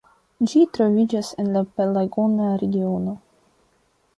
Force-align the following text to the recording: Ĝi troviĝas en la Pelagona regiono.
Ĝi 0.51 0.61
troviĝas 0.77 1.29
en 1.43 1.51
la 1.57 1.63
Pelagona 1.75 2.49
regiono. 2.63 3.15